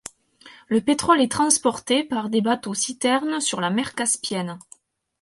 Le 0.67 0.81
pétrole 0.81 1.21
est 1.21 1.31
transporté 1.31 2.03
par 2.03 2.31
des 2.31 2.41
bateaux 2.41 2.73
citernes 2.73 3.39
sur 3.39 3.61
la 3.61 3.69
Mer 3.69 3.93
Caspienne. 3.93 4.57